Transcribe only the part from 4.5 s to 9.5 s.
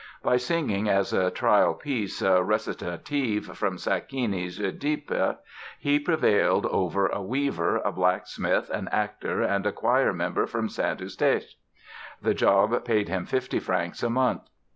"Oedipe" he prevailed over a weaver, a blacksmith, an actor